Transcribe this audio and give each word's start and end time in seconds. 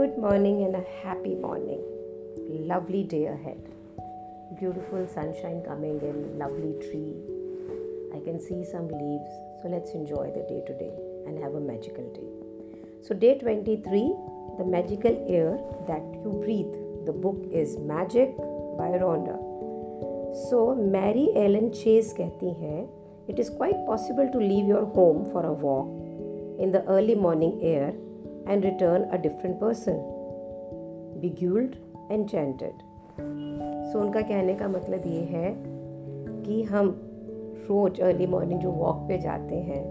Good 0.00 0.18
morning 0.18 0.64
and 0.64 0.74
a 0.74 0.84
happy 1.02 1.34
morning. 1.34 1.80
Lovely 2.72 3.04
day 3.04 3.26
ahead. 3.26 3.60
Beautiful 4.58 5.06
sunshine 5.06 5.62
coming 5.64 6.00
in, 6.00 6.38
lovely 6.38 6.74
tree. 6.80 7.14
I 8.16 8.18
can 8.24 8.40
see 8.40 8.64
some 8.64 8.88
leaves. 8.88 9.30
So 9.62 9.68
let's 9.68 9.92
enjoy 9.92 10.32
the 10.34 10.42
day 10.48 10.62
today 10.66 10.90
and 11.26 11.38
have 11.42 11.54
a 11.54 11.60
magical 11.60 12.08
day. 12.12 12.30
So, 13.02 13.14
day 13.14 13.38
23 13.38 14.14
The 14.58 14.64
Magical 14.64 15.14
Air 15.28 15.58
That 15.86 16.02
You 16.24 16.40
Breathe. 16.42 17.06
The 17.06 17.12
book 17.12 17.46
is 17.52 17.76
Magic 17.76 18.36
by 18.78 18.90
Rhonda. 19.02 19.36
So, 20.48 20.74
Mary 20.74 21.28
Ellen 21.36 21.70
Chase 21.72 22.12
कहती 22.18 22.54
हैं 22.62 22.88
It 23.28 23.38
is 23.38 23.50
quite 23.50 23.78
possible 23.86 24.28
to 24.32 24.38
leave 24.38 24.66
your 24.66 24.84
home 24.96 25.22
for 25.30 25.44
a 25.46 25.52
walk 25.52 25.88
in 26.58 26.72
the 26.72 26.82
early 26.96 27.14
morning 27.14 27.58
air 27.62 27.92
and 28.47 28.63
return 28.63 29.07
a 29.11 29.17
different 29.17 29.59
person, 29.59 29.99
beguiled, 31.19 31.77
enchanted. 32.09 32.73
सो 33.91 33.99
उनका 33.99 34.21
कहने 34.21 34.53
का 34.55 34.67
मतलब 34.67 35.01
ये 35.05 35.21
है 35.21 35.53
कि 36.45 36.61
हम 36.63 36.89
रोज़ 37.69 38.01
अर्ली 38.01 38.27
मॉर्निंग 38.27 38.59
जो 38.59 38.71
वॉक 38.71 38.95
पे 39.07 39.17
जाते 39.17 39.55
हैं 39.55 39.83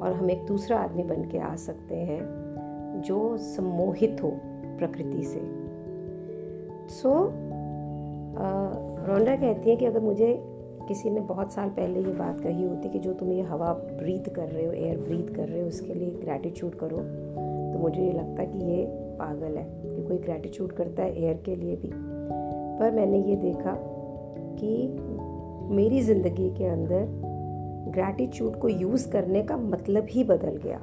और 0.00 0.12
हम 0.12 0.30
एक 0.30 0.44
दूसरा 0.46 0.78
आदमी 0.78 1.02
बन 1.02 1.24
के 1.24 1.38
आ 1.38 1.54
सकते 1.56 1.96
हैं 1.96 2.20
जो 3.06 3.36
सम्मोहित 3.36 4.22
हो 4.22 4.30
प्रकृति 4.78 5.22
से 5.24 5.40
सो 6.90 7.10
so, 7.10 7.32
रोंडा 9.08 9.36
कहती 9.36 9.70
है 9.70 9.76
कि 9.76 9.86
अगर 9.86 10.00
मुझे 10.00 10.32
किसी 10.88 11.10
ने 11.10 11.20
बहुत 11.20 11.52
साल 11.52 11.68
पहले 11.68 12.00
ये 12.00 12.12
बात 12.12 12.40
कही 12.40 12.62
होती 12.62 12.88
कि 12.88 12.98
जो 12.98 13.12
तुम 13.12 13.32
ये 13.32 13.42
हवा 13.42 13.72
ब्रीथ 13.72 14.34
कर 14.34 14.48
रहे 14.48 14.64
हो 14.66 14.72
एयर 14.72 14.98
ब्रीथ 14.98 15.34
कर 15.34 15.48
रहे 15.48 15.60
हो 15.60 15.68
उसके 15.68 15.94
लिए 15.94 16.10
ग्रैटिट्यूड 16.10 16.74
करो। 16.74 16.96
तो 17.72 17.78
मुझे 17.78 18.02
ये 18.02 18.12
लगता 18.12 18.42
है 18.42 18.48
कि 18.48 18.58
ये 18.58 18.86
पागल 19.18 19.56
है 19.56 19.64
कि 19.64 20.06
कोई 20.08 20.18
ग्रैटिट्यूड 20.18 20.72
करता 20.72 21.02
है 21.02 21.22
एयर 21.22 21.42
के 21.44 21.56
लिए 21.56 21.76
भी। 21.76 21.90
पर 22.78 22.90
मैंने 22.90 23.18
ये 23.18 23.36
देखा 23.36 23.76
कि 24.60 24.88
मेरी 25.74 26.00
ज़िंदगी 26.00 26.50
के 26.50 26.64
अंदर 26.64 27.06
ग्रैटिट्यूड 27.92 28.58
को 28.58 28.68
यूज़ 28.68 29.10
करने 29.10 29.42
का 29.42 29.56
मतलब 29.56 30.06
ही 30.10 30.24
बदल 30.24 30.56
गया। 30.56 30.80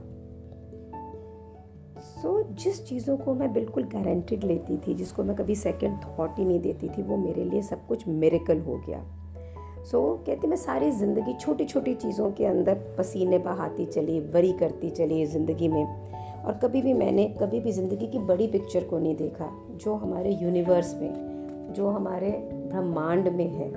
सो 2.02 2.42
so, 2.42 2.64
जिस 2.64 2.86
चीज़ों 2.86 3.18
को 3.18 3.34
मैं 3.34 3.54
बिल्कुल 3.54 3.84
गारंटेड 3.84 4.44
लेती 4.44 4.78
थी 4.78 4.94
जिसको 4.94 5.24
मैं 5.24 5.36
कभी 5.36 5.56
सेकंड 5.56 5.98
थॉट 6.04 6.40
ही 6.40 6.46
नहीं 6.46 6.60
देती 6.60 6.90
थी 6.90 7.02
वो 7.02 7.18
मेरे 7.18 7.44
लिए 7.44 7.62
सब 7.62 7.88
कुछ 7.88 8.08
मेरेकल 8.08 8.60
हो 8.60 8.82
गया। 8.88 9.21
सो 9.82 9.98
so, 9.98 10.26
कहती 10.26 10.48
मैं 10.48 10.58
सारी 10.58 10.92
ज़िंदगी 10.92 11.34
छोटी 11.40 11.66
छोटी 11.66 11.94
चीज़ों 11.96 12.30
के 12.32 12.46
अंदर 12.46 12.76
पसीने 12.98 13.38
बहाती 13.40 13.86
चली 13.86 14.20
वरी 14.34 14.52
करती 14.54 14.90
चली 14.90 15.26
ज़िंदगी 15.28 15.68
में। 15.68 15.86
और 16.44 16.60
कभी 16.64 16.82
भी 16.82 16.94
मैंने 16.94 17.28
कभी 17.42 17.60
भी 17.60 17.72
ज़िंदगी 17.72 18.08
की 18.08 18.20
बड़ी 18.28 18.48
पिक्चर 18.48 18.84
को 18.84 19.00
नहीं 19.00 19.16
देखा 19.16 19.50
जो 19.84 19.94
हमारे 19.96 20.32
यूनिवर्स 20.34 20.94
में 20.96 21.74
जो 21.76 21.90
हमारे 21.90 22.32
ब्रह्मांड 22.52 23.28
में 23.30 23.48
है। 23.50 23.70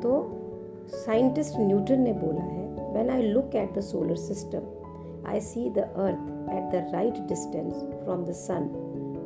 तो 0.00 0.22
साइंटिस्ट 0.96 1.58
न्यूटन 1.58 2.00
ने 2.00 2.12
बोला 2.14 2.42
है 2.42 2.92
when 2.92 3.10
I 3.10 3.22
look 3.22 3.54
at 3.56 3.74
the 3.78 3.80
solar 3.82 4.16
system 4.16 5.28
I 5.28 5.40
see 5.42 5.68
the 5.70 5.78
earth 5.78 6.50
at 6.54 6.72
the 6.72 6.84
right 6.94 7.20
distance 7.28 7.74
from 8.04 8.24
the 8.24 8.32
sun 8.40 8.68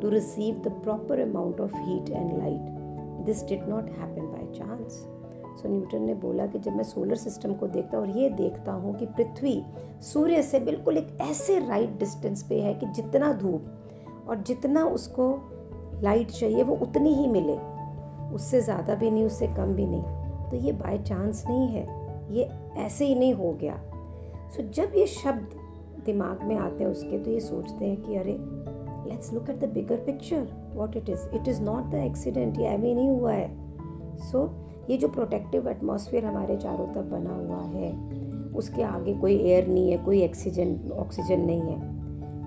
to 0.02 0.08
receive 0.10 0.62
the 0.64 0.72
proper 0.82 1.20
amount 1.20 1.60
of 1.60 1.76
heat 1.78 2.10
and 2.10 2.36
light 2.38 3.24
this 3.26 3.46
did 3.48 3.68
not 3.68 3.90
happen 3.98 4.26
by 4.26 4.46
chance 4.58 5.06
so 5.56 5.68
Newton 5.68 6.02
ने 6.02 6.14
बोला 6.14 6.46
कि 6.46 6.58
जब 6.58 6.76
मैं 6.76 6.84
solar 6.84 7.16
system 7.16 7.54
को 7.54 7.66
देखता 7.66 7.98
हूँ 7.98 8.06
और 8.06 8.18
ये 8.18 8.28
देखता 8.30 8.72
हूँ 8.72 8.94
कि 8.94 9.06
पृथ्वी 9.06 9.62
सूर्य 10.02 10.42
से 10.42 10.60
बिल्कुल 10.60 10.98
एक 10.98 11.16
ऐसे 11.20 11.58
राइट 11.58 11.98
डिस्टेंस 11.98 12.42
पे 12.42 12.60
है 12.60 12.74
कि 12.74 12.86
जितना 12.86 13.32
धूप 13.32 14.28
और 14.28 14.42
जितना 14.42 14.84
उसको 14.84 15.32
लाइट 16.02 16.30
चाहिए 16.30 16.62
वो 16.62 16.76
उतनी 16.76 17.14
ही 17.14 17.26
मिले 17.26 17.56
उससे 18.34 18.60
ज़्यादा 18.60 18.94
भी 18.94 19.10
नहीं 19.10 19.24
उससे 19.24 19.46
कम 19.46 19.74
भी 19.74 19.86
नहीं। 19.86 20.48
तो 20.50 20.56
ये 20.56 20.72
बाय 20.72 20.98
चांस 20.98 21.44
नहीं 21.48 21.68
है 21.68 21.86
ये 22.30 22.48
ऐसे 22.78 23.06
ही 23.06 23.14
नहीं 23.14 23.34
हो 23.34 23.52
गया। 23.52 23.76
सो 24.50 24.62
so, 24.62 24.68
जब 24.68 24.92
ये 24.96 25.06
शब्द 25.06 25.58
दिमाग 26.04 26.42
में 26.42 26.56
आते 26.56 26.84
हैं 26.84 26.90
उसके 26.90 27.18
तो 27.18 27.30
ये 27.30 27.40
सोचते 27.40 27.84
हैं 27.84 28.00
कि 28.02 28.16
अरे 28.16 28.36
let's 29.10 29.32
look 29.32 29.50
at 29.50 29.60
the 29.60 29.68
bigger 29.68 29.96
picture 29.96 30.46
what 30.74 30.96
it 30.96 31.08
is 31.08 31.28
it 31.34 31.48
is 31.48 31.62
not 31.62 31.90
the 31.90 31.94
accident 31.94 32.58
ये 32.58 32.68
एम 32.68 32.80
नहीं 32.80 33.08
हुआ 33.08 33.32
है। 33.32 33.48
सो 34.18 34.46
so, 34.46 34.79
ये 34.90 34.96
जो 34.96 35.08
प्रोटेक्टिव 35.08 35.68
एटमॉस्फेयर 35.68 36.24
हमारे 36.24 36.56
चारों 36.56 36.86
तरफ़ 36.86 37.06
बना 37.06 37.34
हुआ 37.34 37.62
है, 37.62 38.20
उसके 38.52 38.82
आगे 38.82 39.14
कोई 39.14 39.36
एयर 39.36 39.66
नहीं 39.66 39.90
है, 39.90 39.98
कोई 39.98 40.28
ऑक्सीजन 40.28 40.90
ऑक्सीजन 40.92 41.40
नहीं 41.40 41.60
है। 41.60 42.00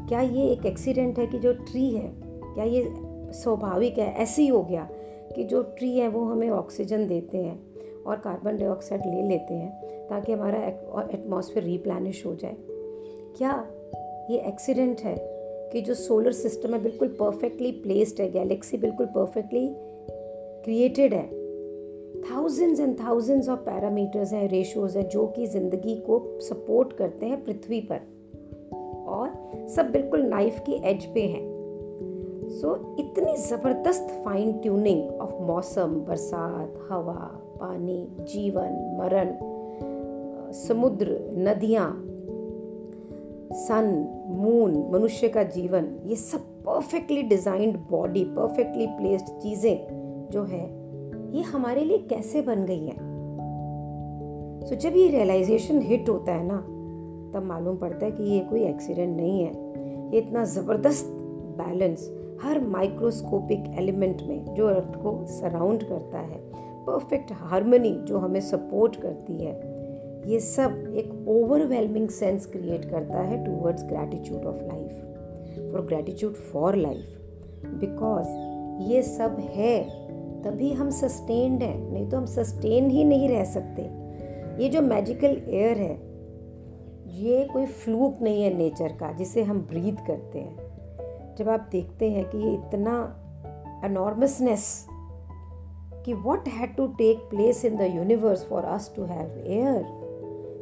क्या 0.07 0.21
ये 0.21 0.47
एक 0.47 0.65
एक्सीडेंट 0.65 1.19
है 1.19 1.27
कि 1.27 1.39
जो 1.39 1.53
ट्री 1.53 1.89
है? 1.89 2.13
क्या 2.23 2.63
ये 2.63 2.93
स्वाभाविक 3.33 3.97
है? 3.97 4.13
ऐसे 4.13 4.41
ही 4.41 4.47
हो 4.47 4.63
गया 4.63 4.89
कि 5.35 5.43
जो 5.43 5.61
ट्री 5.61 5.97
है 5.97 6.07
वो 6.07 6.23
हमें 6.23 6.49
ऑक्सीजन 6.49 7.07
देते 7.07 7.37
हैं 7.37 7.63
और 8.07 8.15
कार्बन 8.15 8.57
डाइऑक्साइड 8.57 9.01
ले 9.05 9.21
लेते 9.21 9.53
हैं 9.53 9.71
ताकि 10.07 10.31
हमारा 10.31 10.63
एटमॉस्फेयर 11.13 11.65
रिप्लानिश 11.65 12.25
हो 12.25 12.35
जाए। 12.35 12.55
क्या 13.37 13.67
ये 14.29 14.39
एक्सीडेंट 14.39 15.01
है 15.01 15.15
कि 15.73 15.81
जो 15.81 15.93
सोलर 15.93 16.31
सिस्टम 16.31 16.73
है 16.73 16.83
बिल्कुल 16.83 17.07
परफेक्टली 17.07 17.71
प्लेस्ड 17.71 18.21
है 18.21 18.31
गैलेक्सी 18.31 18.77
बिल्कुल 18.77 19.05
परफेक्टली 19.05 19.67
क्रिएटेड 20.63 21.13
है? 21.13 21.42
Thousands 22.31 22.79
and 22.79 22.99
thousands 22.99 23.49
of 23.49 23.59
parameters 23.59 24.33
हैं 24.33 24.49
रेशोज 24.49 24.97
हैं 24.97 25.07
जो 25.09 25.25
कि 25.27 25.47
ज़िंदगी 25.47 25.95
को 25.95 26.39
सपोर्ट 26.39 26.93
करते 26.93 27.25
हैं 27.25 27.43
पृथ्वी 27.43 27.81
पर। 27.81 27.99
और 29.07 29.51
सब 29.75 29.91
बिल्कुल 29.91 30.21
नाइफ 30.21 30.59
की 30.59 30.73
एज 30.73 31.05
पे 31.05 31.21
हैं। 31.21 31.53
सो 32.49 32.67
so, 32.67 32.99
इतनी 32.99 33.35
ज़बरदस्त 33.37 34.07
फाइन 34.25 34.53
ट्यूनिंग 34.53 35.11
ऑफ़ 35.11 35.41
मौसम 35.41 35.95
बरसात 36.07 36.87
हवा 36.89 37.39
पानी 37.59 38.07
जीवन 38.19 38.97
मरण 38.99 39.35
समुद्र 40.51 41.19
नदियाँ 41.37 42.03
सन 43.53 43.85
मून 44.27 44.89
मनुष्य 44.93 45.29
का 45.29 45.43
जीवन 45.43 45.99
ये 46.05 46.15
सब 46.15 46.39
perfectly 46.39 47.23
designed 47.23 47.77
body 47.77 48.23
perfectly 48.23 48.87
placed 48.87 49.25
चीज़ें 49.25 50.29
जो 50.31 50.43
है 50.43 50.82
ये 51.33 51.41
हमारे 51.41 51.83
लिए 51.83 51.97
कैसे 51.97 52.41
बन 52.41 52.65
गई 52.65 52.85
हैं? 52.85 52.97
सो 54.65 54.75
जब 54.75 54.95
ये 54.95 55.07
रियलाइजेशन 55.09 55.81
हिट 55.81 56.09
होता 56.09 56.31
है 56.31 56.45
ना, 56.45 56.57
तब 57.33 57.45
मालूम 57.45 57.77
पड़ता 57.77 58.05
है 58.05 58.11
कि 58.11 58.23
ये 58.23 58.39
कोई 58.39 58.63
एक्सीडेंट 58.63 59.15
नहीं 59.17 59.43
है। 59.43 59.51
ये 60.13 60.19
इतना 60.19 60.43
ज़बरदस्त 60.45 61.09
बैलेंस 61.57 62.09
हर 62.43 62.59
माइक्रोस्कोपिक 62.67 63.63
एलिमेंट 63.77 64.21
में 64.21 64.53
जो 64.55 64.67
अर्थ 64.67 64.95
को 65.03 65.25
सराउंड 65.25 65.83
करता 65.83 66.19
है 66.19 66.39
परफेक्ट 66.85 67.31
हारमोनी 67.31 67.91
जो 68.07 68.17
हमें 68.17 68.39
सपोर्ट 68.41 68.95
करती 68.95 69.43
है, 69.45 69.53
ये 70.27 70.39
सब 70.39 70.93
एक 70.97 71.25
ओवरवेलमिंग 71.29 72.09
सेंस 72.09 72.45
क्रिएट 72.45 72.85
करता 72.85 73.21
है 73.21 73.43
towards 73.45 73.83
gratitude 73.83 74.45
of 74.45 74.61
life 74.63 75.71
for 75.71 75.81
gratitude 75.81 76.33
for 76.51 76.75
life 76.75 77.65
because 77.79 78.27
ये 78.91 79.01
सब 79.01 79.37
है 79.39 79.75
तभी 80.43 80.71
हम 80.73 80.89
सस्टेन्ड 80.89 81.63
हैं, 81.63 81.91
नहीं 81.91 82.09
तो 82.09 82.17
हम 82.17 82.25
सस्टेन 82.25 82.89
ही 82.89 83.03
नहीं 83.03 83.29
रह 83.29 83.43
सकते। 83.43 83.81
ये 84.63 84.69
जो 84.69 84.81
मैजिकल 84.81 85.41
एयर 85.47 85.77
है, 85.77 85.93
ये 87.23 87.47
कोई 87.53 87.65
फ्लूक 87.65 88.21
नहीं 88.21 88.43
है 88.43 88.53
नेचर 88.57 88.87
का, 88.87 89.11
जिसे 89.11 89.43
हम 89.43 89.61
ब्रीथ 89.61 90.05
करते 90.07 90.39
हैं। 90.39 91.35
जब 91.35 91.49
आप 91.49 91.67
देखते 91.71 92.11
हैं 92.11 92.29
कि 92.29 92.37
ये 92.37 92.53
इतना 92.53 93.19
अनॉर्मसनेस 93.83 94.87
कि 96.05 96.13
what 96.13 96.47
had 96.47 96.75
to 96.75 96.87
take 96.87 97.17
place 97.17 97.65
in 97.65 97.77
the 97.77 97.81
universe 97.81 98.43
for 98.43 98.63
us 98.63 98.93
to 98.95 99.03
have 99.03 99.43
air 99.45 99.85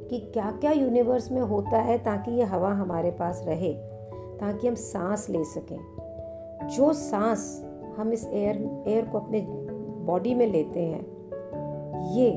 कि 0.09 0.19
क्या 0.33 0.51
क्या 0.51 0.71
यूनिवर्स 0.71 1.31
में 1.31 1.41
होता 1.41 1.77
है 1.77 1.97
ताकि 1.97 2.31
ये 2.31 2.43
हवा 2.43 2.72
हमारे 2.73 3.11
पास 3.11 3.43
रहे, 3.47 3.73
ताकि 4.39 4.67
हम 4.67 4.75
सांस 4.75 5.29
ले 5.29 5.43
सकें। 5.43 5.77
जो 6.67 6.93
सांस 6.93 7.66
हम 7.97 8.13
इस 8.13 8.27
एयर 8.27 8.84
एयर 8.87 9.05
को 9.05 9.19
अपने 9.19 9.39
बॉडी 10.05 10.33
में 10.35 10.45
लेते 10.47 10.79
हैं, 10.79 11.01
ये 12.13 12.27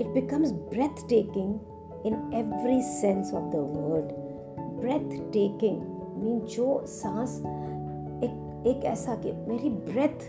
it 0.00 0.12
becomes 0.14 0.52
breath 0.52 1.08
taking 1.08 2.06
in 2.06 2.14
every 2.34 2.80
sense 2.82 3.34
of 3.34 3.44
the 3.44 3.56
word 3.56 4.12
breath 4.80 5.32
taking 5.32 5.80
mean 6.22 6.40
जो 6.40 6.84
सांस 6.86 7.38
एक 8.24 8.66
एक 8.66 8.84
ऐसा 8.84 9.14
कि 9.16 9.32
मेरी 9.48 9.70
ब्रेथ 9.70 10.24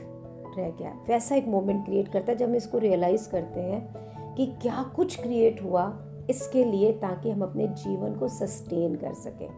रह 0.57 0.69
गया। 0.69 0.91
वैसा 1.07 1.35
एक 1.35 1.47
मोमेंट 1.47 1.85
क्रिएट 1.85 2.07
करता 2.07 2.31
है 2.31 2.37
जब 2.37 2.49
हम 2.49 2.55
इसको 2.55 2.77
रियलाइज़ 2.77 3.29
करते 3.29 3.61
हैं 3.61 4.35
कि 4.35 4.45
क्या 4.61 4.83
कुछ 4.95 5.19
क्रिएट 5.21 5.63
हुआ 5.63 5.85
इसके 6.29 6.63
लिए 6.63 6.91
ताकि 6.93 7.29
हम 7.29 7.41
अपने 7.41 7.67
जीवन 7.67 8.15
को 8.15 8.27
सस्टेन 8.27 8.95
कर 8.95 9.13
सकें। 9.13 9.49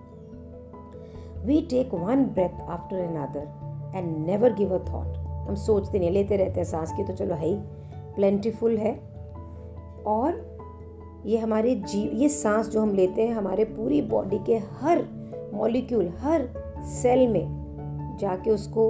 We 1.46 1.62
take 1.62 1.94
one 1.94 2.26
breath 2.26 2.62
after 2.62 3.00
another 3.00 3.98
and 3.98 4.18
never 4.28 4.54
give 4.54 4.76
a 4.76 4.84
thought 4.94 5.29
हम 5.50 5.56
सोचते 5.56 6.00
नहीं 6.00 6.12
लेते 6.12 6.38
रहते 6.38 6.60
हैं 6.60 6.68
सांस 6.68 6.92
की 6.92 7.04
तो 7.04 7.14
चलो 7.14 7.36
है 7.36 7.48
ही। 7.48 7.56
प्लेंटीफुल 8.16 8.78
है। 8.78 8.94
और 10.08 10.48
ये 11.26 11.38
हमारे 11.38 11.76
जीव 11.76 12.12
ये 12.14 12.30
सांस 12.30 12.70
जो 12.70 12.82
हम 12.82 12.94
लेते 12.94 13.22
हैं 13.22 13.34
हमारे 13.36 13.64
पूरी 13.64 14.02
बॉडी 14.02 14.40
के 14.46 14.58
हर 14.82 15.04
मॉलिक्यूल 15.54 16.08
हर 16.18 16.48
सेल 16.92 17.28
में 17.28 18.18
जाके 18.20 18.52
उसको 18.52 18.86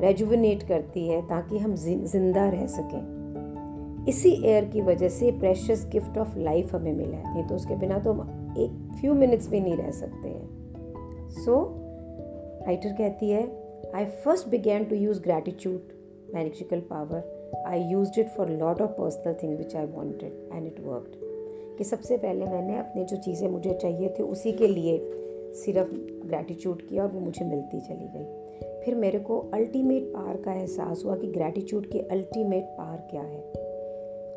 रेजुविनेट 0.00 0.62
करती 0.62 1.06
है 1.08 1.20
ताकि 1.28 1.58
हम 1.58 1.74
ज़िंदा 1.74 2.48
रह 2.48 2.66
सकें। 2.66 4.04
इसी 4.08 4.30
एयर 4.44 4.64
की 4.64 4.80
वजह 4.80 5.08
से 5.08 5.30
प्रेशियस 5.30 5.86
गिफ्ट 5.92 6.18
ऑफ़ 6.18 6.38
लाइफ 6.38 6.74
हमें 6.74 6.92
मिला 6.92 7.16
है। 7.16 7.34
नहीं 7.34 7.44
तो 7.44 7.54
उसके 7.54 7.76
बिना 7.76 7.98
तो 7.98 8.12
हम 8.12 8.54
एक 8.58 8.96
फ्यू 9.00 9.14
मिनट्स 9.14 9.48
भी 9.48 9.60
नहीं 9.60 9.76
रह 9.76 9.90
सकते 9.90 10.28
हैं। 10.28 11.28
सो 11.30 11.54
so, 11.54 12.66
राइटर 12.66 12.92
कहती 12.92 13.30
है 13.30 13.42
I 13.94 14.04
first 14.04 14.48
began 14.48 14.84
to 14.84 14.96
use 14.96 15.22
gratitude 15.22 15.91
magical 16.34 16.80
power 16.80 17.62
I 17.66 17.80
use 17.80 18.20
it 18.20 18.28
for 18.28 18.48
lot 18.48 18.80
of 18.82 18.90
personal 18.90 19.34
thing 19.42 19.58
which 19.58 19.76
I 19.76 19.86
wanted 19.86 20.32
and 20.52 20.66
it 20.66 20.80
worked 20.80 21.76
कि 21.78 21.84
सबसे 21.84 22.16
पहले 22.16 22.44
मैंने 22.44 22.78
अपने 22.78 23.04
जो 23.04 23.16
चीज़ें 23.16 23.48
मुझे 23.48 23.74
चाहिए 23.74 24.08
थी 24.08 24.22
उसी 24.22 24.52
के 24.52 24.66
लिए 24.66 24.98
सिर्फ़ 25.54 25.88
ग्रैटिट्यूड 26.26 26.82
किया 26.82 27.02
और 27.02 27.10
वो 27.12 27.20
मुझे 27.20 27.44
मिलती 27.44 27.80
चली 27.80 28.08
गई। 28.16 28.24
फिर 28.84 28.94
मेरे 28.94 29.18
को 29.18 29.38
अल्टीमेट 29.54 30.02
पार 30.02 30.36
का 30.36 30.52
एहसास 30.52 31.02
हुआ 31.04 31.16
कि 31.16 31.26
ग्रैटिट्यूड 31.26 31.86
के 31.86 31.98
अल्टीमेट 31.98 32.64
पार 32.64 33.08
क्या 33.10 33.22
है। 33.22 33.40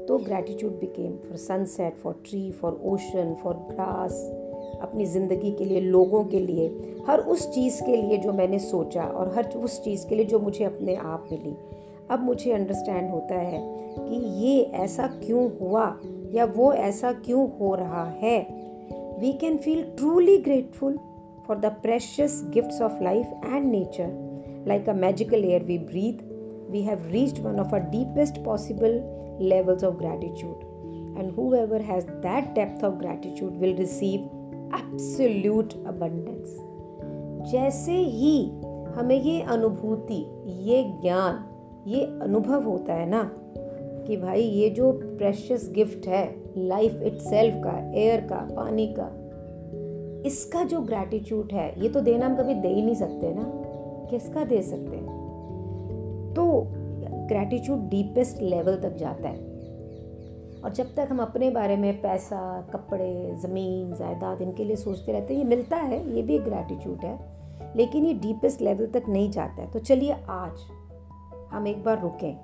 तो 0.06 0.18
gratitude 0.18 0.80
became 0.80 1.18
for 1.18 1.38
sunset 1.38 1.96
for 1.96 2.14
tree 2.14 2.52
for 2.52 2.82
ocean 2.84 3.36
for 3.44 3.54
grass 3.54 4.32
अपनी 4.82 5.06
ज़िंदगी 5.06 5.52
के 5.52 5.66
लिए, 5.66 5.80
लोगों 5.80 6.24
के 6.24 6.40
लिए, 6.40 6.68
हर 7.08 7.20
उस 7.20 7.50
चीज़ 7.50 7.82
के 7.84 7.96
लिए 7.96 8.18
जो 8.18 8.34
मैंने 8.34 8.60
सोचा 8.60 9.04
और 9.04 9.34
हर 9.36 9.50
उस 9.58 9.84
चीज़ 9.84 10.08
के 10.08 10.16
लिए 10.16 10.26
जो 10.26 10.40
मुझे 10.40 10.66
अपने 10.66 10.96
आप 10.96 11.30
मिली। 11.32 11.56
अब 12.12 12.24
मुझे 12.24 12.52
अंडरस्टैंड 12.52 13.12
होता 13.12 13.36
है 13.36 13.78
कि 14.00 14.46
ये 14.46 14.64
ऐसा 14.64 15.08
क्यों 15.08 15.60
हुआ 15.60 16.00
या 16.32 16.46
वो 16.46 16.74
ऐसा 16.74 17.12
क्यों 17.12 17.50
हो 17.60 17.76
रहा 17.76 18.06
है। 18.06 18.42
We 19.20 19.34
can 19.34 19.58
feel 19.58 19.84
truly 19.84 20.38
grateful 20.38 21.00
for 21.48 21.58
the 21.58 21.66
precious 21.66 22.44
gifts 22.54 22.82
of 22.82 23.04
life 23.04 23.32
and 23.46 23.72
nature 23.72 24.36
like 24.68 24.90
a 24.90 24.94
magical 24.94 25.44
air 25.44 25.64
we 25.64 25.78
breathe 25.78 26.24
we 26.72 26.82
have 26.82 27.08
reached 27.08 27.44
one 27.44 27.60
of 27.60 27.76
a 27.76 27.80
deepest 27.80 28.44
possible 28.44 29.16
levels 29.42 29.84
of 29.84 29.96
gratitude. 29.98 30.60
And 31.18 31.32
whoever 31.32 31.80
has 31.80 32.06
that 32.06 32.46
depth 32.56 32.84
of 32.84 32.94
gratitude 33.02 33.58
will 33.62 33.76
receive 33.76 34.22
absolute 34.72 35.74
abundance. 35.94 36.54
जैसे 37.52 37.92
ही 37.92 38.52
हमें 38.96 39.22
ये 39.22 39.42
अनुभूति, 39.42 40.28
ये 40.48 40.84
ज्ञान 40.84 41.55
ये 41.88 42.06
अनुभव 42.06 42.64
होता 42.64 42.94
है 42.94 43.10
ना 43.10 43.32
कि 44.08 44.18
भाई 44.18 44.42
ये 44.42 44.70
जो 44.70 44.92
प्रेशियस 44.92 45.72
गिफ्ट 45.74 46.08
है 46.08 46.36
लाइफ 46.58 47.02
इट 47.02 47.18
का 47.64 47.94
एयर 47.94 48.22
का, 48.22 48.36
पानी 48.36 48.96
का, 49.00 49.22
इसका 50.26 50.64
जो 50.64 50.82
ग्रैटिट्यूड 50.82 51.52
है, 51.52 51.84
ये 51.84 51.90
तो 51.90 52.02
देना 52.02 52.26
हम 52.26 52.36
कभी 52.36 52.54
दे 52.54 52.68
ही 52.68 52.82
नहीं 52.82 52.96
सकते 52.96 53.34
ना। 53.34 53.62
किसका 54.10 54.46
दे 54.46 54.62
सकते 54.62 54.96
हैं? 54.96 55.16
तो 56.34 56.68
ग्रैटिट्यूड 57.28 57.80
डीपेस्ट 57.80 58.42
लेवल 58.42 58.76
तक 58.76 58.96
जाता 58.96 59.30
है। 59.30 59.38
और 60.64 60.74
जब 60.76 60.96
तक 60.96 61.08
हम 61.12 61.20
अपने 61.20 61.50
बारे 61.50 61.78
में 61.78 62.02
पैसा, 62.02 62.62
कपड़े, 62.74 63.36
ज़मीन, 63.36 63.94
जायदाद, 63.94 64.42
इनके 64.42 64.64
लिए 64.64 64.76
सोचते 64.76 65.12
रहते 65.12 65.34
हैं, 65.34 65.42
ये 65.42 65.48
मिलता 65.48 65.78
है, 65.78 66.16
ये 66.16 66.22
भी 66.22 66.36
एक 66.36 66.42
ग्रैटिट्यूड 66.42 66.98
है, 66.98 67.20
लेकिन 67.76 68.06
ये 68.06 68.14
डीपेस्ट 68.14 68.62
लेवल 68.62 68.86
तक 68.86 69.04
नहीं 69.10 69.32
जाता 69.32 69.62
है। 69.62 69.72
तो 69.72 69.80
चलिए 69.80 70.16
आज 70.30 70.54
हम 71.52 71.68
एक 71.68 71.84
बार 71.84 72.02
रुकें। 72.02 72.36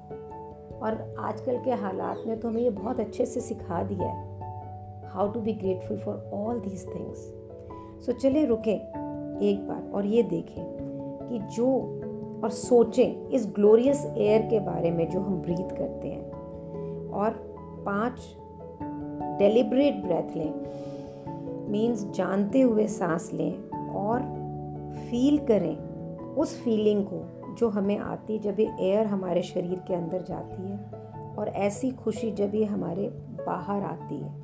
और 0.79 1.15
आजकल 1.19 1.57
के 1.57 1.71
हालात 1.71 2.23
में 2.27 2.39
तो 2.39 2.47
हमें 2.47 2.61
ये 2.61 2.69
बहुत 2.69 2.99
अच्छे 2.99 3.25
से 3.25 3.39
सिखा 3.39 3.83
दिया 3.83 4.07
है। 4.07 4.39
How 5.09 5.31
to 5.31 5.39
be 5.39 5.53
grateful 5.53 5.97
for 5.97 6.31
all 6.33 6.59
these 6.59 6.85
things 6.95 7.17
so 8.05 8.11
चले, 8.11 8.45
रुकें 8.45 8.77
एक 9.41 9.67
बार 9.67 9.91
और 9.93 10.05
ये 10.05 10.23
देखें 10.23 10.63
कि 11.29 11.39
जो 11.39 11.97
और 12.43 12.49
सोचें 12.49 13.29
इस 13.29 13.45
ग्लोरियस 13.55 14.05
एयर 14.17 14.41
के 14.41 14.59
बारे 14.59 14.91
में 14.91 15.09
जो 15.09 15.19
हम 15.19 15.41
ब्रीथ 15.41 15.77
करते 15.77 16.07
हैं। 16.07 16.31
और 17.09 17.29
पाँच 17.85 18.37
डेलिब्रेट 19.39 19.95
ब्रेथ 19.95 20.37
लें। 20.37 20.53
मीन्स 21.71 22.11
जानते 22.11 22.61
हुए 22.61 22.87
सांस 22.87 23.33
लें 23.33 23.69
और 23.89 24.19
फील 24.93 25.37
करें। 25.37 25.77
उस 26.17 26.63
फीलिंग 26.63 27.05
को 27.05 27.40
जो 27.55 27.69
हमें 27.69 27.97
आती 27.97 28.39
जब 28.39 28.59
ये 28.59 28.71
एयर 28.79 29.07
हमारे 29.07 29.41
शरीर 29.41 29.79
के 29.87 29.95
अंदर 29.95 30.21
जाती 30.21 30.69
है 30.69 30.77
और 31.37 31.47
ऐसी 31.47 31.91
खुशी 31.91 32.31
जब 32.31 32.55
ये 32.55 32.65
हमारे 32.65 33.07
बाहर 33.47 33.83
आती 33.83 34.15
है। 34.15 34.41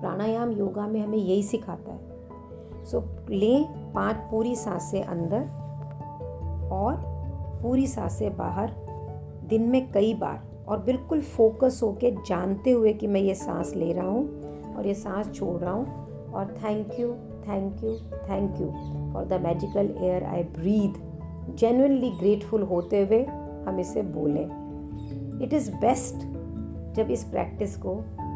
प्राणायाम 0.00 0.50
योगा 0.50 0.86
में 0.86 1.00
हमें 1.00 1.18
यही 1.18 1.42
सिखाता 1.42 1.92
है। 1.92 2.84
सो 2.84 3.00
लें 3.30 3.92
पाँच 3.92 4.16
पूरी 4.16 4.56
साँसें 4.56 5.02
अंदर 5.02 5.40
और 6.72 6.96
पूरी 7.62 7.86
साँसें 7.86 8.36
बाहर 8.36 8.74
दिन 9.48 9.62
में 9.62 9.92
कई 9.92 10.14
बार 10.14 10.42
और 10.68 10.78
बिल्कुल 10.78 11.20
फोकस 11.20 11.80
होके 11.82 12.10
जानते 12.10 12.70
हुए 12.70 12.92
कि 12.92 13.06
मैं 13.06 13.20
ये 13.20 13.34
सांस 13.34 13.72
ले 13.76 13.92
रहा 13.92 14.06
हूँ 14.06 14.74
और 14.74 14.86
ये 14.86 14.94
सांस 14.94 15.32
छोड़ 15.32 15.60
रहा 15.60 15.72
हूँ 15.72 15.86
और 16.32 16.46
thank 16.46 17.00
you 17.00 17.12
thank 17.48 17.84
you 17.84 17.92
thank 18.28 18.60
you 18.60 18.66
for 19.12 19.24
the 19.24 19.40
magical 19.42 19.94
air 19.98 20.24
I 20.24 20.42
breathe 20.42 21.11
genuinely 21.50 22.10
grateful 22.10 22.62
होते 22.62 23.00
हुए 23.00 23.22
हम 23.66 23.80
इसे 23.80 24.02
बोलें। 24.02 25.40
इट 25.42 25.52
इज़ 25.52 25.70
बेस्ट 25.72 26.26
जब 26.96 27.10
इस 27.10 27.24
प्रैक्टिस 27.24 27.76
को, 27.76 27.94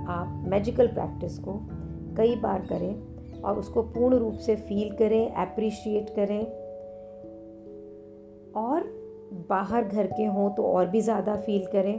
आप 0.09 0.45
मैजिकल 0.49 0.87
प्रैक्टिस 0.87 1.39
को 1.39 1.59
कई 2.17 2.37
बार 2.37 2.67
करें 2.67 3.43
और 3.43 3.59
उसको 3.59 3.83
पूर्ण 3.83 4.17
रूप 4.17 4.35
से 4.35 4.57
फील 4.57 4.91
करें 4.91 5.33
अप्रिशिएट 5.33 6.11
करें। 6.11 6.41
और 8.55 8.85
बाहर 9.51 9.85
घर 9.85 10.07
के 10.07 10.25
हों 10.25 10.51
तो 10.51 10.63
और 10.63 10.87
भी 10.87 11.01
ज़्यादा 11.01 11.37
फील 11.37 11.67
करें। 11.67 11.95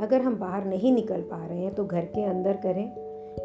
अगर 0.00 0.20
हम 0.20 0.36
बाहर 0.36 0.64
नहीं 0.64 0.92
निकल 0.92 1.20
पा 1.20 1.44
रहे 1.46 1.58
हैं 1.58 1.74
तो 1.74 1.84
घर 1.84 2.04
के 2.04 2.24
अंदर 2.24 2.56
करें। 2.56 2.84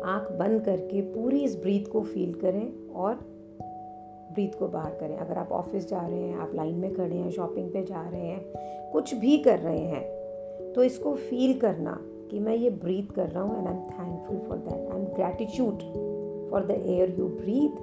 आँख 0.06 0.32
बंद 0.32 0.62
करके 0.62 1.02
पूरी 1.02 1.40
इस 1.40 1.56
ब्रीथ 1.56 1.92
को 1.92 2.02
फील 2.02 2.34
करें 2.34 2.90
और 2.96 3.20
ब्रीथ 4.34 4.58
को 4.60 4.68
बाहर 4.68 4.92
करें। 4.92 5.16
अगर 5.18 5.38
आप 5.38 5.52
ऑफ़िस 5.54 5.90
जा 5.90 6.06
रहे 6.08 6.20
हैं, 6.20 6.38
आप 6.38 6.52
लाइन 6.56 6.76
में 6.76 6.94
खड़े 6.94 7.16
हैं, 7.16 7.30
शॉपिंग 7.32 7.70
पे 7.72 7.84
जा 7.84 8.08
रहे 8.10 8.22
हैं, 8.22 8.92
कुछ 8.92 9.14
भी 9.16 9.38
कर 9.40 9.60
रहे 9.60 9.80
हैं 9.80 10.74
तो 10.74 10.84
इसको 10.84 11.14
फील 11.16 11.54
करना 11.60 11.98
कि 12.32 12.40
मैं 12.40 12.56
ये 12.56 12.70
ब्रीथ 12.70 13.12
कर 13.16 13.30
रहा 13.30 13.44
हूँ 13.44 13.58
and 13.58 13.68
I 13.68 13.74
am 13.74 13.82
thankful 13.82 14.38
for 14.48 14.58
that 14.60 14.92
I 14.92 15.00
am 15.00 15.06
gratitude 15.16 15.82
for 16.52 16.66
the 16.66 16.84
air 16.86 17.16
you 17.20 17.28
breathe 17.28 17.82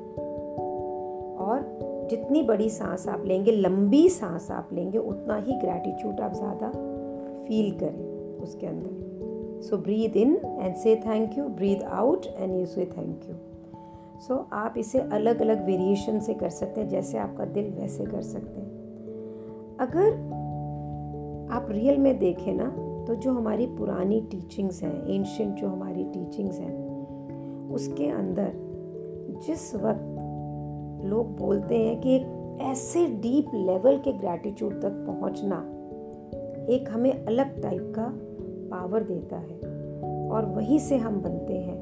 और 1.40 2.06
जितनी 2.10 2.42
बड़ी 2.42 2.68
सांस 2.70 3.08
आप 3.08 3.24
लेंगे, 3.26 3.52
लंबी 3.52 4.08
सांस 4.08 4.50
आप 4.50 4.68
लेंगे, 4.72 4.98
उतना 4.98 5.36
ही 5.36 5.58
ग्रैटिट्यूड 5.60 6.20
आप 6.20 6.34
ज़्यादा 6.34 6.70
फील 7.48 7.70
करें 7.78 8.38
उसके 8.42 8.66
अंदर। 8.66 9.60
So 9.62 9.76
breathe 9.76 10.16
in 10.16 10.34
and 10.44 10.74
say 10.76 10.96
thank 10.96 11.38
you 11.38 11.44
breathe 11.50 11.82
out 11.82 12.26
and 12.26 12.58
you 12.58 12.66
say 12.66 12.84
thank 12.86 13.28
you 13.28 13.34
so 14.18 14.34
so, 14.34 14.40
आप 14.52 14.74
इसे 14.78 14.98
अलग 14.98 15.40
अलग 15.40 15.66
वेरिएशन 15.66 16.20
से 16.20 16.34
कर 16.34 16.48
सकते 16.48 16.80
हैं 16.80 16.88
जैसे 16.88 17.18
आपका 17.18 17.44
दिल 17.44 17.70
वैसे 17.70 18.04
कर 18.04 18.22
सकते 18.22 18.60
हैं। 18.60 18.68
अगर 19.80 20.12
आप 21.52 21.66
रियल 21.70 21.98
में 21.98 22.18
देखें 22.18 22.54
ना 22.54 22.68
तो 23.06 23.14
जो 23.14 23.32
हमारी 23.32 23.66
पुरानी 23.66 24.20
टीचिंग्स 24.20 24.82
हैं 24.82 25.06
एंशंट 25.06 25.54
जो 25.54 25.68
हमारी 25.68 26.04
टीचिंग्स 26.04 26.58
हैं 26.60 26.88
उसके 27.70 28.06
अंदर 28.06 28.52
जिस 29.46 29.74
वक्त 29.74 30.14
लोग 31.04 31.36
बोलते 31.36 31.78
हैं 31.78 32.00
कि 32.00 32.16
एक 32.16 32.58
ऐसे 32.60 33.06
डीप 33.06 33.46
लेवल 33.54 33.98
के 33.98 34.12
ग्रैटिट्यूड 34.12 34.82
तक 34.82 34.92
पहुँचना 35.08 35.56
एक 36.72 36.84
हमें 36.90 37.24
अलग 37.24 37.62
टाइप 37.62 37.92
का 37.98 38.12
पावर 38.76 39.02
देता 39.02 39.36
है। 39.36 39.58
और 40.28 40.44
वहीं 40.44 40.78
से 40.78 40.96
हम 40.96 41.20
बनते 41.20 41.54
हैं 41.54 41.78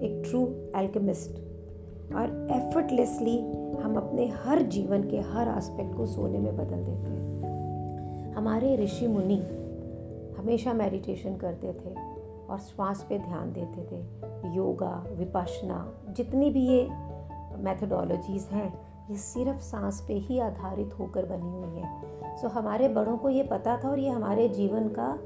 एक 0.00 0.22
ट्रू 0.30 0.46
एल्केमिस्ट 0.76 1.51
और 2.14 2.48
एफर्टलेसली 2.50 3.38
हम 3.82 3.96
अपने 3.96 4.26
हर 4.26 4.62
जीवन 4.62 5.02
के 5.02 5.20
हर 5.20 5.48
एस्पेक्ट 5.58 5.96
को 5.96 6.06
सोने 6.06 6.38
में 6.38 6.56
बदल 6.56 6.84
देते 6.84 7.10
हैं। 7.10 8.34
हमारे 8.34 8.76
ऋषि 8.76 9.06
मुनि 9.06 9.38
हमेशा 10.38 10.72
मेडिटेशन 10.72 11.36
करते 11.36 11.72
थे 11.72 11.94
और 12.46 12.58
श्वास 12.58 13.06
पे 13.08 13.18
ध्यान 13.18 13.52
देते 13.52 13.82
थे। 13.82 14.00
योगा 14.56 15.06
विपाशना 15.12 15.92
जितनी 16.08 16.50
भी 16.50 16.66
ये 16.66 16.88
मैथडोलॉजीज़ 17.58 18.48
हैं, 18.48 18.74
ये 19.10 19.16
सिर्फ़ 19.16 19.60
सांस 19.60 20.04
पे 20.08 20.14
ही 20.14 20.38
आधारित 20.38 20.90
होकर 20.98 21.26
बनी 21.26 21.52
हुई 21.52 21.78
है। 21.78 22.36
सो 22.36 22.48
हमारे 22.48 22.88
बड़ों 22.88 23.16
को 23.16 23.28
ये 23.28 23.42
पता 23.42 23.76
था 23.76 23.88
और 23.88 23.98
ये 23.98 24.10
हमारे 24.10 24.48
जीवन 24.48 24.88
का 24.88 25.18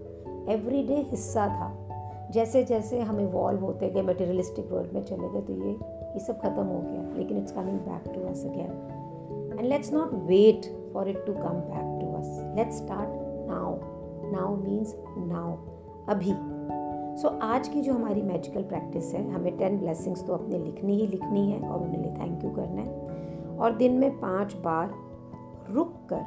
एवरीडे 0.52 0.96
हिस्सा 0.96 1.46
था। 1.46 1.82
जैसे 2.30 2.64
जैसे 2.64 3.00
हम 3.00 3.20
इवॉल्व 3.20 3.60
होते 3.60 3.90
गए 3.90 4.02
मटेरियलिस्टिक 4.02 4.72
वर्ल्ड 4.72 4.92
में 4.92 5.04
चले 5.04 5.28
गए 5.28 5.40
तो 5.40 5.52
ये 5.52 5.78
ये 6.16 6.20
सब 6.20 6.40
ख़त्म 6.40 6.64
हो 6.64 6.80
गया 6.80 7.16
लेकिन 7.16 7.38
it's 7.38 7.52
coming 7.52 7.78
back 7.78 8.12
to 8.14 8.20
us 8.28 8.44
again 8.46 9.56
and 9.58 9.68
let's 9.68 9.92
not 9.92 10.14
wait 10.14 10.66
for 10.92 11.08
it 11.08 11.24
to 11.26 11.32
come 11.32 11.60
back 11.70 12.00
to 12.00 12.12
us 12.18 12.56
let's 12.56 12.76
start 12.76 13.10
now 13.48 13.76
now 14.32 14.56
means 14.56 14.94
now 15.18 15.56
अभी. 16.08 16.32
सो 17.16 17.28
so, 17.28 17.34
आज 17.42 17.68
की 17.68 17.80
जो 17.82 17.92
हमारी 17.92 18.22
मैजिकल 18.22 18.62
प्रैक्टिस 18.62 19.14
है 19.14 19.32
हमें 19.32 19.56
टेन 19.58 19.78
ब्लेसिंग्स 19.78 20.26
तो 20.26 20.32
अपने 20.32 20.58
लिखनी 20.58 20.96
ही 20.96 21.06
लिखनी 21.06 21.50
है 21.50 21.68
और 21.68 21.82
उन्हें 21.82 22.02
लिए 22.02 22.12
थैंक 22.12 22.44
यू 22.44 22.50
करना 22.50 22.82
है. 22.82 23.56
और 23.58 23.76
दिन 23.76 23.92
में 23.92 24.10
पाँच 24.20 24.54
बार 24.54 24.90
रुक 25.70 25.94
कर 26.12 26.24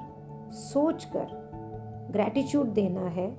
सोच 0.52 1.04
कर 1.06 1.28
ग्रैटिट्यूड 2.12 2.68
देना 2.68 3.02
है 3.02 3.30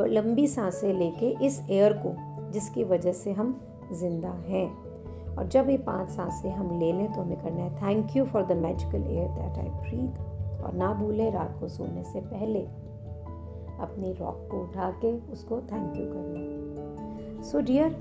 लंबी 0.00 0.46
साँसें 0.46 0.92
लेके 0.92 1.46
इस 1.46 1.60
एयर 1.70 1.92
को 2.06 2.14
जिसकी 2.52 2.84
वजह 2.84 3.12
से 3.12 3.32
हम 3.32 3.60
ज़िंदा 3.92 4.28
हैं. 4.28 4.91
और 5.38 5.48
जब 5.48 5.70
ये 5.70 5.78
पाँच 5.78 6.08
साँसें 6.08 6.50
हम 6.50 6.78
ले 6.78 6.92
लें 6.92 7.12
तो 7.12 7.20
हमें 7.20 7.42
करना 7.42 7.60
है 7.60 7.76
thank 7.76 8.16
you 8.16 8.24
for 8.24 8.44
the 8.44 8.52
magical 8.52 9.02
air 9.02 9.28
that 9.28 9.58
I 9.58 9.68
breathe 9.68 10.20
और 10.62 10.72
ना 10.74 10.94
भूलें 10.94 11.32
रात 11.32 11.56
को 11.60 11.68
सोने 11.68 12.04
से 12.04 12.20
पहले 12.20 12.60
अपनी 13.80 14.12
रॉक 14.12 14.48
को 14.50 14.62
उठा 14.62 14.90
के 14.90 15.32
उसको 15.32 15.56
थैंक 15.56 15.96
यू 15.96 16.04
करना। 16.06 17.42
सो 17.42 17.60
डियर 17.60 17.92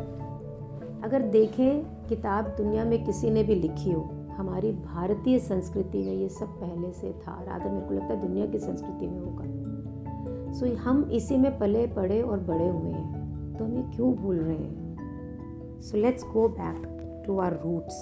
अगर 1.03 1.21
देखें 1.21 1.83
किताब 2.07 2.45
दुनिया 2.45 2.83
में 2.83 3.03
किसी 3.03 3.29
ने 3.29 3.43
भी 3.43 3.55
लिखी 3.55 3.91
हो 3.91 4.09
हमारी 4.31 4.71
भारतीय 4.71 5.39
संस्कृति 5.39 5.97
में 5.97 6.13
ये 6.13 6.29
सब 6.29 6.47
पहले 6.47 6.91
से 6.91 7.11
था 7.11 7.43
राधा 7.43 7.71
मेरे 7.71 7.87
को 7.87 7.93
लगता 7.93 8.05
है 8.05 8.21
दुनिया 8.21 8.45
की 8.45 8.59
संस्कृति 8.59 9.07
में 9.07 9.19
होगा। 9.19 10.53
सो 10.53 10.65
so, 10.65 10.75
हम 10.75 11.09
इसी 11.11 11.37
में 11.37 11.59
पले 11.59 11.87
पड़े 11.87 12.21
और 12.21 12.39
बड़े 12.39 12.69
हुए 12.69 12.91
हैं 12.91 13.55
तो 13.57 13.65
हम 13.65 13.73
ये 13.73 13.83
क्यों 13.95 14.13
भूल 14.13 14.39
रहे 14.39 14.57
हैं? 14.57 15.81
So 15.81 15.97
let's 15.97 16.23
go 16.23 16.47
back 16.47 16.90
to 17.31 17.37
our 17.39 17.53
roots 17.63 17.97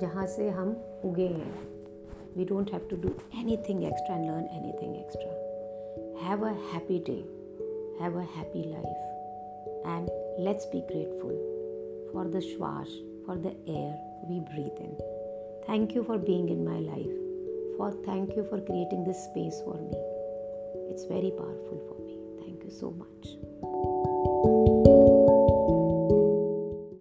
जहाँ 0.00 0.26
से 0.26 0.48
हम 0.50 0.70
उगे 1.04 1.26
हैं 1.28 1.52
we 2.36 2.44
don't 2.44 2.72
have 2.72 2.86
to 2.90 2.96
do 3.02 3.08
anything 3.68 3.84
extra 3.84 4.16
and 4.16 4.26
learn 4.30 4.46
anything 4.82 4.96
extra 4.96 6.26
have 6.26 6.44
a 6.46 6.52
happy 6.72 6.98
day 7.08 7.18
have 8.02 8.18
a 8.20 8.26
happy 8.36 8.64
life 8.70 9.86
and 9.86 10.10
let's 10.44 10.68
be 10.72 10.80
grateful 10.92 11.40
for 12.12 12.24
the 12.28 12.40
shwash, 12.46 12.90
for 13.26 13.36
the 13.44 13.52
air 13.74 13.92
we 14.28 14.40
breathe 14.48 14.80
in. 14.86 14.92
Thank 15.66 15.94
you 15.94 16.04
for 16.04 16.18
being 16.18 16.50
in 16.50 16.62
my 16.64 16.78
life. 16.78 17.14
For 17.78 17.90
thank 18.08 18.36
you 18.36 18.44
for 18.50 18.60
creating 18.60 19.04
this 19.04 19.24
space 19.24 19.62
for 19.64 19.78
me. 19.88 19.96
It's 20.90 21.06
very 21.06 21.32
powerful 21.40 21.80
for 21.88 21.98
me. 22.06 22.16
Thank 22.44 22.64
you 22.64 22.70
so 22.70 22.90
much. 23.02 24.91